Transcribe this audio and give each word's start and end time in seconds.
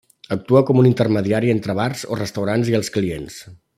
Actua 0.35 0.61
com 0.69 0.79
un 0.83 0.87
intermediari 0.91 1.53
entre 1.55 1.75
bars 1.81 2.07
o 2.15 2.17
restaurants 2.23 2.73
i 2.73 2.79
els 2.81 2.91
clients. 2.97 3.39